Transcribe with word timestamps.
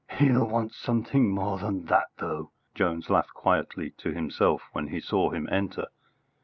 "He'll 0.17 0.47
want 0.47 0.73
something 0.73 1.29
more 1.29 1.59
than 1.59 1.85
that, 1.85 2.07
though!" 2.17 2.49
Jones 2.73 3.11
laughed 3.11 3.35
quietly 3.35 3.91
to 3.99 4.11
himself 4.11 4.63
when 4.71 4.87
he 4.87 4.99
saw 4.99 5.29
him 5.29 5.47
enter. 5.51 5.89